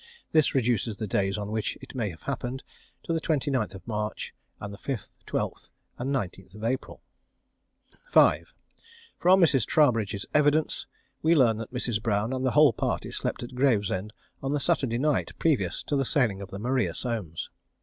This 0.31 0.55
reduces 0.55 0.95
the 0.97 1.05
days 1.05 1.37
on 1.37 1.51
which 1.51 1.77
it 1.79 1.93
may 1.93 2.09
have 2.09 2.23
happened 2.23 2.63
to 3.03 3.13
the 3.13 3.21
29th 3.21 3.79
March 3.85 4.33
and 4.59 4.73
5th, 4.73 5.11
12th, 5.27 5.69
and 5.99 6.09
19th 6.11 6.63
April. 6.63 7.03
5. 8.09 8.51
From 9.19 9.39
Mrs. 9.41 9.67
Troubridge's 9.67 10.25
evidence 10.33 10.87
we 11.21 11.35
learn 11.35 11.57
that 11.57 11.71
Mrs. 11.71 12.01
Brown 12.01 12.33
and 12.33 12.43
the 12.43 12.49
whole 12.57 12.73
party 12.73 13.11
slept 13.11 13.43
at 13.43 13.53
Gravesend 13.53 14.11
on 14.41 14.53
the 14.53 14.59
Saturday 14.59 14.97
night 14.97 15.33
previous 15.37 15.83
to 15.83 15.95
the 15.95 16.03
sailing 16.03 16.41
of 16.41 16.49
the 16.49 16.57
Maria 16.57 16.95
Somes. 16.95 17.49